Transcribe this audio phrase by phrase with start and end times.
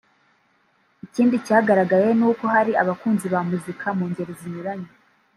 [1.05, 4.89] Ikindi cyagaragaye ni uko hari abakunzi ba muzika mu ngeri zinyuranye